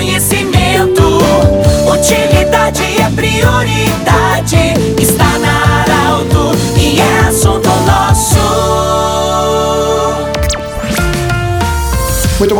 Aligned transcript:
conhecimento. 0.00 1.18
Utilidade 1.86 2.49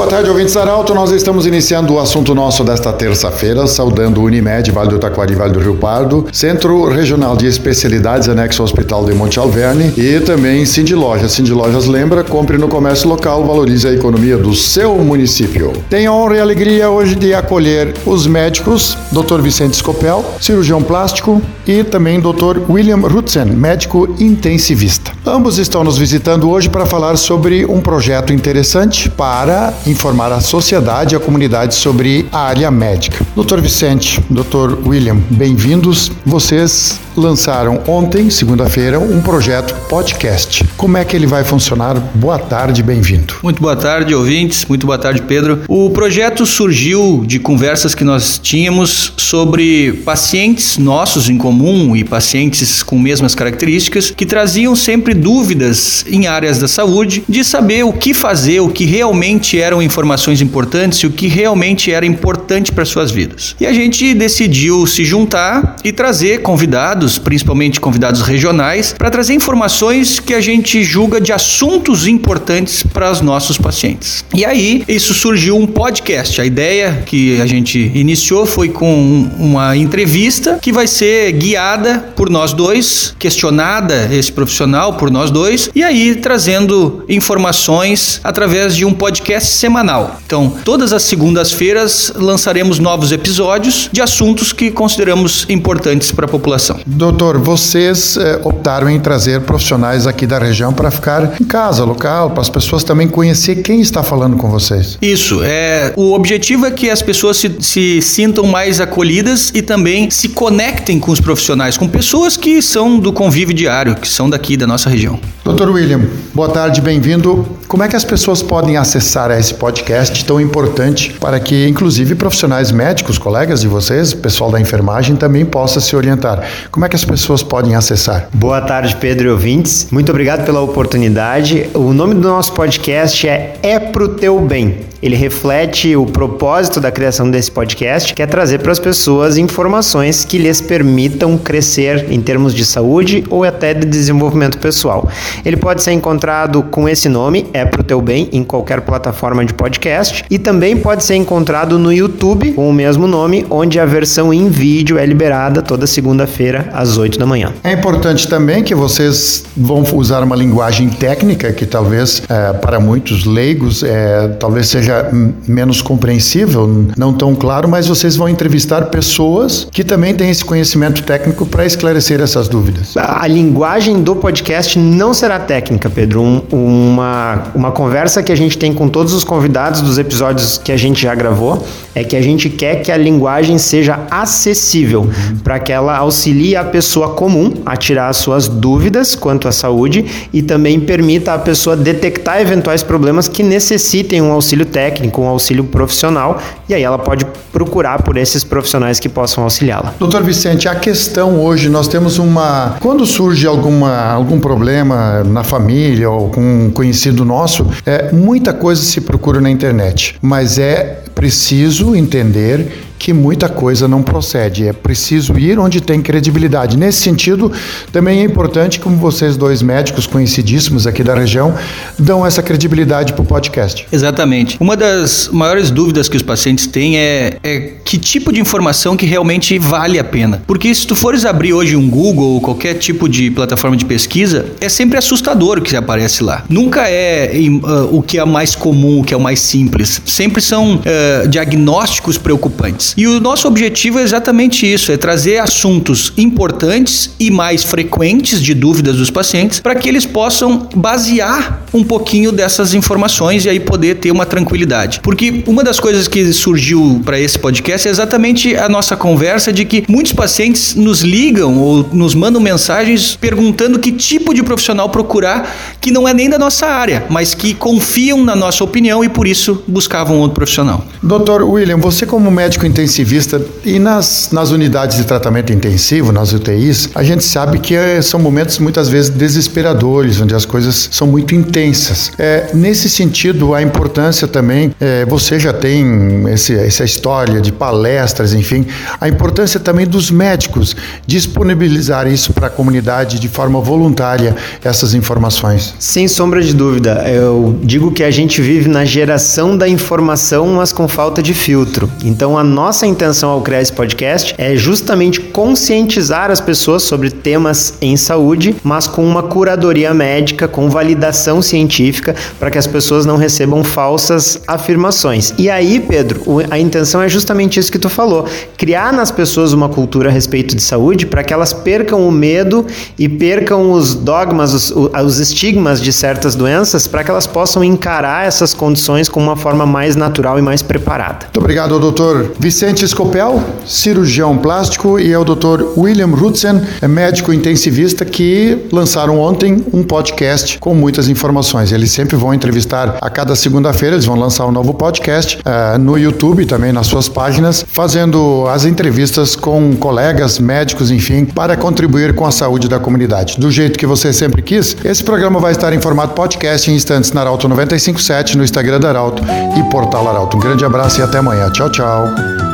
boa 0.01 0.09
tarde, 0.09 0.31
ouvintes 0.31 0.57
Arauto. 0.57 0.95
Nós 0.95 1.11
estamos 1.11 1.45
iniciando 1.45 1.93
o 1.93 1.99
assunto 1.99 2.35
nosso 2.35 2.65
desta 2.65 2.91
terça-feira, 2.91 3.67
saudando 3.67 4.23
Unimed, 4.23 4.71
Vale 4.71 4.89
do 4.89 4.99
Taquari, 4.99 5.35
Vale 5.35 5.53
do 5.53 5.61
Rio 5.61 5.75
Pardo, 5.75 6.27
Centro 6.33 6.89
Regional 6.89 7.37
de 7.37 7.47
Especialidades, 7.47 8.27
anexo 8.27 8.63
ao 8.63 8.65
Hospital 8.65 9.05
de 9.05 9.13
Monte 9.13 9.39
Alverne 9.39 9.93
e 9.99 10.19
também 10.21 10.65
Cindy 10.65 10.95
Lojas. 10.95 11.33
Cindy 11.33 11.53
Lojas 11.53 11.85
lembra, 11.85 12.25
compre 12.25 12.57
no 12.57 12.67
comércio 12.67 13.11
local, 13.11 13.45
valorize 13.45 13.87
a 13.87 13.93
economia 13.93 14.39
do 14.39 14.55
seu 14.55 14.97
município. 14.97 15.71
Tenho 15.91 16.13
a 16.13 16.15
honra 16.15 16.37
e 16.37 16.41
alegria 16.41 16.89
hoje 16.89 17.15
de 17.15 17.35
acolher 17.35 17.95
os 18.07 18.27
médicos, 18.27 18.97
Dr. 19.13 19.43
Vicente 19.43 19.77
Scopel, 19.77 20.25
cirurgião 20.41 20.83
plástico, 20.83 21.43
e 21.67 21.85
também 21.85 22.19
Dr. 22.19 22.63
William 22.69 22.99
Rutzen, 22.99 23.45
médico 23.45 24.09
intensivista. 24.19 25.13
Ambos 25.25 25.59
estão 25.59 25.85
nos 25.85 25.97
visitando 25.97 26.51
hoje 26.51 26.69
para 26.69 26.85
falar 26.85 27.17
sobre 27.17 27.65
um 27.65 27.81
projeto 27.81 28.33
interessante 28.33 29.09
para 29.09 29.73
informar 29.91 30.33
a 30.33 30.41
sociedade 30.41 31.15
e 31.15 31.17
a 31.17 31.21
comunidade 31.21 31.75
sobre 31.75 32.27
a 32.31 32.39
área 32.39 32.71
médica. 32.71 33.25
Dr. 33.35 33.61
Vicente, 33.61 34.23
Dr. 34.31 34.87
William, 34.87 35.17
bem-vindos. 35.31 36.13
Vocês 36.25 37.01
lançaram 37.17 37.83
ontem, 37.87 38.31
segunda-feira, 38.31 38.99
um 38.99 39.21
projeto 39.21 39.75
podcast. 39.89 40.65
Como 40.77 40.97
é 40.97 41.05
que 41.05 41.17
ele 41.17 41.27
vai 41.27 41.45
funcionar? 41.45 41.95
Boa 42.15 42.39
tarde, 42.39 42.83
bem-vindo. 42.83 43.35
Muito 43.43 43.61
boa 43.61 43.77
tarde, 43.77 44.15
ouvintes. 44.15 44.65
Muito 44.67 44.87
boa 44.87 44.99
tarde, 44.99 45.23
Pedro. 45.23 45.61
O 45.69 45.91
projeto 45.91 46.47
surgiu 46.47 47.25
de 47.27 47.39
conversas 47.39 47.95
que 47.95 48.05
nós 48.05 48.39
tínhamos 48.39 49.13
sobre 49.17 49.93
pacientes 50.05 50.79
nossos 50.79 51.29
em 51.29 51.37
comum 51.37 51.95
e 51.97 52.05
pacientes 52.05 52.83
com 52.83 52.99
mesmas 52.99 53.35
características 53.35 54.11
que 54.11 54.27
traziam 54.27 54.75
sempre 54.75 55.15
dúvidas 55.15 56.05
em 56.09 56.27
áreas 56.27 56.59
da 56.59 56.69
saúde 56.69 57.23
de 57.29 57.45
saber 57.45 57.85
o 57.85 57.93
que 57.93 58.15
fazer, 58.15 58.61
o 58.61 58.69
que 58.69 58.85
realmente 58.85 59.61
eram 59.61 59.83
informações 59.83 60.41
importantes 60.41 60.99
e 61.01 61.07
o 61.07 61.11
que 61.11 61.27
realmente 61.27 61.91
era 61.93 62.07
importante 62.07 62.73
para 62.73 62.85
suas 62.85 63.11
vidas. 63.11 63.57
E 63.61 63.67
a 63.67 63.73
gente 63.73 64.15
decidiu 64.15 64.87
se 64.87 65.05
juntar 65.05 65.77
e 65.85 65.93
trazer 65.93 66.43
convidados, 66.43 67.00
principalmente 67.19 67.81
convidados 67.81 68.23
regionais, 68.23 68.95
para 68.97 69.11
trazer 69.11 69.35
informações 69.35 70.19
que 70.19 70.35
a 70.35 70.41
gente 70.41 70.83
julga 70.83 71.21
de 71.21 71.33
assuntos 71.33 72.07
importantes 72.07 72.83
para 72.83 73.11
os 73.11 73.21
nossos 73.21 73.59
pacientes. 73.59 74.25
E 74.35 74.45
aí, 74.45 74.85
isso 74.89 75.15
surgiu 75.15 75.57
um 75.57 75.67
podcast. 75.67 76.41
A 76.41 76.45
ideia 76.45 77.03
que 77.07 77.41
a 77.41 77.47
gente 77.47 77.91
iniciou 77.95 78.47
foi 78.47 78.69
com 78.69 79.29
uma 79.39 79.77
entrevista 79.77 80.59
que 80.61 80.73
vai 80.73 80.87
ser 80.87 81.33
guiada 81.33 82.13
por 82.17 82.31
nós 82.31 82.53
dois, 82.53 83.15
questionada 83.19 84.09
esse 84.13 84.33
profissional 84.33 84.95
por 84.95 85.11
nós 85.11 85.31
dois, 85.31 85.71
e 85.75 85.83
aí 85.83 86.17
trazendo 86.17 87.05
informações 87.09 88.21
através 88.23 88.75
de 88.77 88.85
um 88.85 88.93
podcast 88.93 89.53
semanal. 89.55 90.21
Então, 90.27 90.55
todas 90.65 90.93
as 90.93 91.03
segundas-feiras 91.03 92.13
lançaremos 92.15 92.79
novos 92.79 93.13
episódios 93.13 93.89
de 93.93 94.01
assuntos 94.01 94.53
que 94.53 94.71
consideramos 94.71 95.47
importantes 95.49 96.13
para 96.13 96.27
a 96.27 96.29
população. 96.29 96.81
Doutor, 96.93 97.39
vocês 97.39 98.17
eh, 98.17 98.41
optaram 98.43 98.91
em 98.91 98.99
trazer 98.99 99.41
profissionais 99.43 100.09
aqui 100.09 100.27
da 100.27 100.41
região 100.41 100.73
para 100.73 100.91
ficar 100.91 101.41
em 101.41 101.45
casa, 101.45 101.85
local, 101.85 102.31
para 102.31 102.41
as 102.41 102.49
pessoas 102.49 102.83
também 102.83 103.07
conhecer 103.07 103.63
quem 103.63 103.81
está 103.81 104.03
falando 104.03 104.37
com 104.37 104.51
vocês. 104.51 104.99
Isso, 105.01 105.41
é, 105.45 105.93
o 105.97 106.13
objetivo 106.13 106.67
é 106.67 106.71
que 106.71 106.91
as 106.91 107.01
pessoas 107.01 107.37
se, 107.37 107.57
se 107.61 108.03
sintam 108.03 108.45
mais 108.45 108.81
acolhidas 108.81 109.53
e 109.55 109.63
também 109.63 110.11
se 110.11 110.31
conectem 110.31 110.99
com 110.99 111.13
os 111.13 111.21
profissionais, 111.21 111.79
com 111.79 111.87
pessoas 111.87 112.37
que 112.37 112.61
são 112.61 112.99
do 112.99 113.13
convívio 113.13 113.55
diário, 113.55 113.95
que 113.95 114.09
são 114.09 114.29
daqui 114.29 114.57
da 114.57 114.67
nossa 114.67 114.91
região. 114.91 115.21
Doutor 115.45 115.71
William, 115.71 116.03
boa 116.35 116.49
tarde, 116.49 116.81
bem-vindo. 116.81 117.47
Como 117.67 117.83
é 117.83 117.89
que 117.89 117.97
as 117.97 118.05
pessoas 118.05 118.43
podem 118.43 118.77
acessar 118.77 119.31
esse 119.31 119.55
podcast 119.55 120.25
tão 120.25 120.41
importante 120.41 121.17
para 121.21 121.41
que, 121.41 121.67
inclusive, 121.67 122.15
profissionais 122.15 122.71
médicos, 122.71 123.17
colegas 123.17 123.61
de 123.61 123.69
vocês, 123.69 124.13
pessoal 124.13 124.51
da 124.51 124.61
enfermagem, 124.61 125.17
também 125.17 125.45
possa 125.45 125.81
se 125.81 125.97
orientar? 125.97 126.45
Como 126.71 126.80
é 126.87 126.89
que 126.89 126.97
as 126.97 127.05
pessoas 127.05 127.43
podem 127.43 127.75
acessar? 127.75 128.29
Boa 128.33 128.61
tarde, 128.61 128.97
Pedro 128.97 129.29
e 129.29 129.31
ouvintes. 129.31 129.89
Muito 129.91 130.11
obrigado 130.11 130.45
pela 130.45 130.61
oportunidade. 130.61 131.69
O 131.75 131.93
nome 131.93 132.15
do 132.15 132.29
nosso 132.29 132.53
podcast 132.53 133.29
é 133.29 133.55
É 133.63 133.79
Pro 133.79 134.09
Teu 134.09 134.41
Bem. 134.41 134.91
Ele 135.03 135.17
reflete 135.17 135.97
o 135.97 136.05
propósito 136.05 136.79
da 136.79 136.91
criação 136.91 137.31
desse 137.31 137.51
podcast, 137.51 138.13
que 138.13 138.23
é 138.23 138.27
trazer 138.27 138.59
para 138.59 138.71
as 138.71 138.79
pessoas 138.79 139.39
informações 139.39 140.25
que 140.27 140.37
lhes 140.37 140.61
permitam 140.61 141.39
crescer 141.39 142.07
em 142.11 142.21
termos 142.21 142.55
de 142.55 142.67
saúde 142.67 143.25
ou 143.31 143.43
até 143.43 143.73
de 143.73 143.87
desenvolvimento 143.87 144.59
pessoal. 144.59 145.09
Ele 145.45 145.57
pode 145.57 145.83
ser 145.83 145.93
encontrado 145.93 146.63
com 146.65 146.87
esse 146.87 147.09
nome, 147.09 147.47
É 147.55 147.65
Pro 147.65 147.83
Teu 147.83 148.03
Bem, 148.03 148.29
em 148.31 148.45
qualquer 148.45 148.83
plataforma 148.83 149.45
de 149.45 149.55
podcast, 149.55 150.23
e 150.31 150.39
também 150.39 150.77
pode 150.77 151.03
ser 151.03 151.15
encontrado 151.15 151.79
no 151.79 151.91
YouTube 151.91 152.53
com 152.53 152.69
o 152.69 152.73
mesmo 152.73 153.07
nome, 153.07 153.47
onde 153.49 153.81
a 153.81 153.87
versão 153.87 154.35
em 154.35 154.51
vídeo 154.51 154.99
é 154.99 155.07
liberada 155.07 155.63
toda 155.63 155.87
segunda-feira 155.87 156.70
às 156.73 156.97
8 156.97 157.19
da 157.19 157.27
manhã. 157.27 157.53
É 157.63 157.73
importante 157.73 158.29
também 158.29 158.63
que 158.63 158.75
vocês 158.75 159.45
vão 159.57 159.85
usar 159.95 160.23
uma 160.23 160.37
linguagem 160.37 160.89
técnica 160.89 161.53
que 161.53 161.67
talvez 161.67 162.23
eh, 162.29 162.53
para 162.55 162.81
muitos 162.81 163.25
leigos 163.25 163.83
eh, 163.83 164.37
talvez 164.39 164.69
seja 164.69 165.09
menos 165.47 165.83
compreensível, 165.83 166.87
não 166.97 167.13
tão 167.13 167.35
claro, 167.35 167.69
mas 167.69 167.87
vocês 167.87 168.17
vão 168.17 168.29
entrevistar 168.29 168.87
pessoas 168.87 169.67
que 169.71 169.85
também 169.85 170.15
têm 170.15 170.31
esse 170.31 170.45
conhecimento 170.45 171.03
técnico 171.03 171.47
para 171.47 171.65
esclarecer 171.65 172.21
essas 172.21 172.49
dúvidas. 172.49 172.97
A 172.97 173.27
linguagem 173.27 174.03
do 174.03 174.17
podcast 174.17 174.79
não 174.79 175.13
será 175.13 175.39
técnica, 175.39 175.89
Pedro. 175.91 176.23
Um, 176.23 176.43
uma, 176.53 177.45
uma 177.55 177.73
conversa 177.73 178.23
que 178.23 178.33
a 178.33 178.37
gente 178.37 178.59
tem 178.59 178.73
com 178.73 178.89
todos 178.89 179.13
os 179.13 179.25
convidados 179.25 179.81
dos 179.81 179.99
episódios 179.99 180.59
que 180.59 180.73
a 180.73 180.77
gente 180.77 181.03
já 181.03 181.15
gravou 181.15 181.65
é 181.95 182.05
que 182.05 182.17
a 182.17 182.23
gente 182.23 182.49
quer 182.49 182.77
que 182.77 182.93
a 182.93 182.97
linguagem 182.97 183.59
seja 183.59 184.01
acessível 184.11 185.03
uhum. 185.03 185.39
para 185.43 185.59
que 185.59 185.73
ela 185.73 185.97
auxilie 185.97 186.57
a 186.61 186.65
pessoa 186.65 187.11
comum 187.11 187.55
a 187.65 187.77
tirar 187.77 188.09
as 188.09 188.19
suas 188.19 188.49
dúvidas 188.49 189.15
quanto 189.15 189.49
à 189.49 189.53
saúde 189.53 190.29
e 190.33 190.43
também 190.43 190.79
permita 190.81 191.35
a 191.35 191.39
pessoa 191.39 191.77
detectar 191.77 192.41
eventuais 192.41 192.83
problemas 192.83 193.29
que 193.29 193.43
necessitem 193.43 194.23
um 194.23 194.33
auxílio 194.33 194.67
técnico, 194.67 195.21
um 195.21 195.27
auxílio 195.27 195.65
profissional 195.65 196.41
e 196.69 196.75
aí 196.75 196.83
ela 196.83 196.99
pode 196.99 197.27
procurar 197.53 198.03
por 198.03 198.17
esses 198.17 198.45
profissionais 198.45 199.01
que 199.01 199.09
possam 199.09 199.45
auxiliá-la. 199.45 199.95
Doutor 199.99 200.23
Vicente, 200.23 200.69
a 200.69 200.75
questão 200.75 201.41
hoje, 201.41 201.69
nós 201.69 201.89
temos 201.89 202.19
uma. 202.19 202.77
Quando 202.81 203.05
surge 203.05 203.47
alguma, 203.47 204.13
algum 204.13 204.39
problema 204.39 205.25
na 205.25 205.43
família 205.43 206.09
ou 206.09 206.29
com 206.31 206.41
um 206.41 206.71
conhecido 206.71 207.25
nosso, 207.25 207.67
é, 207.85 208.13
muita 208.13 208.53
coisa 208.53 208.83
se 208.83 209.01
procura 209.01 209.41
na 209.41 209.51
internet, 209.51 210.17
mas 210.23 210.59
é 210.59 211.03
preciso 211.15 211.95
entender 211.95 212.90
que 213.01 213.15
muita 213.15 213.49
coisa 213.49 213.89
não 213.89 214.03
procede. 214.03 214.69
É 214.69 214.75
preciso 214.75 215.39
ir 215.39 215.59
onde 215.59 215.81
tem 215.81 216.03
credibilidade. 216.03 216.77
Nesse 216.77 217.01
sentido, 217.01 217.51
também 217.91 218.21
é 218.21 218.23
importante, 218.23 218.79
como 218.79 218.95
vocês 218.97 219.39
dois 219.39 219.63
médicos 219.63 220.07
conhecidíssimos 220.07 220.87
aqui 220.87 221.03
da 221.03 221.15
região, 221.15 221.55
dão 221.99 222.27
essa 222.27 222.43
credibilidade 222.43 223.15
para 223.15 223.23
o 223.23 223.25
podcast. 223.25 223.87
Exatamente. 223.91 224.59
Uma 224.61 224.77
das 224.77 225.31
maiores 225.33 225.71
dúvidas 225.71 226.11
que 226.11 226.17
os 226.17 226.23
pacientes 226.23 226.67
têm 226.67 226.99
é, 226.99 227.39
é 227.43 227.73
que 227.83 227.97
tipo 227.97 228.31
de 228.31 228.39
informação 228.39 228.99
que 228.99 229.07
realmente 229.07 229.59
vale 229.59 229.99
a 229.99 230.05
pena. 230.05 230.43
Porque 230.47 230.73
se 230.75 230.87
tu 230.87 230.95
fores 230.95 231.25
abrir 231.25 231.55
hoje 231.55 231.77
um 231.77 231.89
Google 231.89 232.35
ou 232.35 232.41
qualquer 232.43 232.75
tipo 232.75 233.09
de 233.09 233.31
plataforma 233.31 233.79
de 233.79 233.87
pesquisa, 233.87 234.45
é 234.61 234.69
sempre 234.69 234.99
assustador 234.99 235.57
o 235.57 235.63
que 235.63 235.75
aparece 235.75 236.23
lá. 236.23 236.45
Nunca 236.51 236.87
é 236.87 237.33
uh, 237.49 237.97
o 237.97 238.03
que 238.03 238.19
é 238.19 238.25
mais 238.27 238.55
comum, 238.55 239.01
o 239.01 239.05
que 239.05 239.15
é 239.15 239.17
o 239.17 239.21
mais 239.21 239.41
simples. 239.41 240.03
Sempre 240.05 240.43
são 240.43 240.75
uh, 240.75 241.29
diagnósticos 241.29 242.19
preocupantes. 242.19 242.90
E 242.97 243.07
o 243.07 243.21
nosso 243.21 243.47
objetivo 243.47 243.99
é 243.99 244.03
exatamente 244.03 244.71
isso: 244.71 244.93
é 244.93 244.97
trazer 244.97 245.39
assuntos 245.39 246.13
importantes 246.17 247.11
e 247.19 247.31
mais 247.31 247.65
frequentes 247.65 248.43
de 248.43 248.55
dúvidas 248.55 248.97
dos 248.97 249.11
pacientes 249.11 249.61
para 249.61 249.75
que 249.75 249.89
eles 249.89 250.07
possam 250.07 250.69
basear 250.75 251.65
um 251.73 251.85
pouquinho 251.85 252.33
dessas 252.33 252.75
informações 252.75 253.45
e 253.45 253.49
aí 253.49 253.61
poder 253.61 253.97
ter 253.97 254.11
uma 254.11 254.27
tranquilidade. 254.27 255.01
Porque 255.03 255.43
uma 255.47 255.63
das 255.63 255.79
coisas 255.79 256.09
que 256.09 256.33
surgiu 256.33 257.01
para 257.05 257.19
esse 257.19 257.39
podcast 257.39 257.87
é 257.87 257.91
exatamente 257.91 258.57
a 258.57 258.69
nossa 258.69 258.97
conversa 258.97 259.53
de 259.53 259.65
que 259.65 259.85
muitos 259.89 260.13
pacientes 260.13 260.75
nos 260.75 261.01
ligam 261.03 261.59
ou 261.59 261.89
nos 261.93 262.15
mandam 262.15 262.41
mensagens 262.41 263.17
perguntando 263.17 263.79
que 263.79 263.93
tipo 263.93 264.35
de 264.35 264.43
profissional 264.43 264.89
procurar 264.89 265.77
que 265.81 265.91
não 265.91 266.09
é 266.09 266.15
nem 266.15 266.29
da 266.29 266.39
nossa 266.39 266.67
área, 266.67 267.05
mas 267.09 267.35
que 267.35 267.55
confiam 267.55 268.25
na 268.25 268.35
nossa 268.35 268.65
opinião 268.65 269.05
e 269.05 269.09
por 269.09 269.27
isso 269.27 269.63
buscavam 269.67 270.19
outro 270.19 270.35
profissional. 270.35 270.85
Doutor 271.03 271.43
William, 271.43 271.79
você 271.79 272.07
como 272.07 272.31
médico 272.31 272.67
intensivista 272.81 273.41
e 273.65 273.79
nas, 273.79 274.31
nas 274.33 274.51
unidades 274.51 274.97
de 274.97 275.05
tratamento 275.05 275.53
intensivo, 275.53 276.13
nas 276.13 276.33
UTIs, 276.33 276.89
a 276.95 277.03
gente 277.03 277.23
sabe 277.23 277.59
que 277.59 277.75
é, 277.75 278.01
são 278.01 278.19
momentos 278.19 278.59
muitas 278.59 278.89
vezes 278.89 279.11
desesperadores, 279.11 280.21
onde 280.21 280.35
as 280.35 280.45
coisas 280.45 280.89
são 280.91 281.07
muito 281.07 281.35
intensas. 281.35 282.13
É, 282.19 282.51
nesse 282.55 282.89
sentido, 282.89 283.55
a 283.55 283.63
importância 283.63 284.27
também, 284.27 284.75
é, 284.81 285.05
você 285.05 285.39
já 285.39 285.53
tem 285.53 286.25
esse, 286.29 286.55
essa 286.55 286.85
história 286.85 287.41
de 287.41 287.53
palestras, 287.53 288.33
enfim, 288.33 288.67
a 289.01 289.09
importância 289.09 289.61
também 289.61 289.87
dos 289.87 290.11
médicos 290.11 290.75
disponibilizar 291.07 292.07
isso 292.07 292.33
para 292.33 292.47
a 292.47 292.51
comunidade 292.51 293.19
de 293.19 293.29
forma 293.29 293.61
voluntária, 293.61 294.35
essas 294.65 294.95
informações. 294.95 295.75
Sem 295.79 296.09
sombra 296.09 296.41
de 296.41 296.55
dúvida, 296.55 297.05
eu 297.09 297.59
digo 297.63 297.93
que 297.93 298.03
a 298.03 298.11
gente 298.11 298.41
vive 298.41 298.69
na 298.69 298.85
geração 298.85 299.57
da 299.57 299.69
informação, 299.69 300.47
mas 300.55 300.73
com 300.73 300.89
falta 300.89 301.23
de 301.23 301.35
filtro. 301.35 301.91
Então, 302.05 302.39
a 302.39 302.45
nossa 302.45 302.70
intenção 302.87 303.31
ao 303.31 303.41
criar 303.41 303.61
esse 303.61 303.73
podcast 303.73 304.33
é 304.39 304.55
justamente 304.55 305.21
conscientizar 305.21 306.31
as 306.31 306.41
pessoas 306.41 306.85
sobre 306.85 307.11
temas 307.11 307.75
em 307.83 307.97
saúde, 307.97 308.55
mas 308.63 308.87
com 308.87 309.05
uma 309.05 309.25
curadoria 309.25 309.93
médica, 309.93 310.47
com 310.47 310.71
validação 310.71 311.43
científica, 311.43 312.15
para 312.39 312.49
que 312.49 312.57
as 312.57 312.67
pessoas 312.67 313.05
não 313.05 313.17
recebam 313.17 313.65
falsas 313.65 314.41
afirmações. 314.47 315.35
E 315.37 315.51
aí, 315.51 315.81
Pedro, 315.81 316.23
a 316.49 316.59
intenção 316.59 317.03
é 317.03 317.09
justamente 317.09 317.59
isso 317.59 317.73
que 317.73 317.79
tu 317.79 317.89
falou: 317.89 318.25
criar 318.57 318.93
nas 318.93 319.11
pessoas 319.11 319.53
uma 319.53 319.69
cultura 319.69 320.09
a 320.09 320.13
respeito 320.13 320.55
de 320.55 320.63
saúde 320.63 321.07
para 321.07 321.25
que 321.25 321.33
elas 321.33 321.53
percam 321.53 322.07
o 322.07 322.13
medo 322.13 322.65
e 322.97 323.09
percam 323.09 323.73
os 323.73 323.97
dogmas, 323.97 324.55
os, 324.55 324.71
os 324.71 325.19
estigmas 325.19 325.83
de 325.83 325.93
certas 325.93 326.37
doenças, 326.37 326.87
para 326.87 327.03
que 327.03 327.11
elas 327.11 327.27
possam 327.27 327.65
encarar 327.65 328.27
essas 328.27 328.55
condições 328.55 329.09
com 329.09 329.21
uma 329.21 329.35
forma 329.35 329.67
mais 329.67 329.97
natural 329.97 330.39
e 330.39 330.43
mais 330.43 330.63
preparada. 330.63 331.25
Muito 331.25 331.41
obrigado, 331.41 331.79
doutor 331.79 332.33
Vicente 332.39 332.60
Scopel, 332.87 333.43
cirurgião 333.67 334.37
plástico, 334.37 334.99
e 334.99 335.15
ao 335.15 335.25
doutor 335.25 335.75
William 335.77 336.09
Rutzen, 336.09 336.61
médico 336.89 337.33
intensivista, 337.33 338.05
que 338.05 338.67
lançaram 338.71 339.19
ontem 339.19 339.65
um 339.73 339.83
podcast 339.83 340.59
com 340.59 340.75
muitas 340.75 341.09
informações. 341.09 341.73
Eles 341.73 341.91
sempre 341.91 342.17
vão 342.17 342.35
entrevistar 342.35 342.99
a 343.01 343.11
cada 343.11 343.35
segunda-feira, 343.35 343.97
eles 343.97 344.05
vão 344.05 344.17
lançar 344.17 344.47
um 344.47 344.53
novo 344.53 344.75
podcast 344.75 345.39
uh, 345.39 345.79
no 345.79 345.99
YouTube, 345.99 346.45
também 346.47 346.73
nas 346.73 346.87
suas 346.87 347.09
páginas, 347.09 347.65
fazendo 347.67 348.47
as 348.49 348.65
entrevistas 348.65 349.35
com 349.35 349.75
colegas, 349.77 350.39
médicos, 350.39 350.91
enfim, 350.91 351.25
para 351.25 351.57
contribuir 351.57 352.15
com 352.15 352.27
a 352.27 352.31
saúde 352.31 352.69
da 352.69 352.79
comunidade. 352.79 353.39
Do 353.39 353.51
jeito 353.51 353.79
que 353.79 353.87
você 353.87 354.13
sempre 354.13 354.43
quis, 354.43 354.77
esse 354.85 355.03
programa 355.03 355.41
vai 355.41 355.53
estar 355.53 355.73
em 355.73 355.81
formato 355.81 356.15
podcast 356.15 356.71
em 356.71 356.75
instantes 356.75 357.13
na 357.13 357.23
Arauto 357.23 357.49
957, 357.49 358.37
no 358.37 358.45
Instagram 358.45 358.81
da 358.81 358.89
Arauto 358.89 359.23
e 359.57 359.63
Portal 359.71 360.09
Arauto. 360.09 360.37
Um 360.37 360.41
grande 360.41 360.65
abraço 360.65 361.01
e 361.01 361.03
até 361.03 361.19
amanhã. 361.19 361.51
Tchau, 361.51 361.71
tchau. 361.71 362.50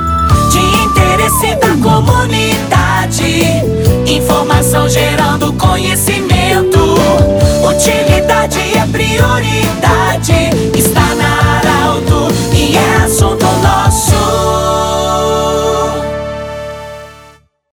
De 0.50 0.58
interesse 0.84 1.54
da 1.56 1.76
comunidade, 1.82 3.42
informação 4.06 4.88
gerando 4.88 5.52
conhecimento. 5.54 6.25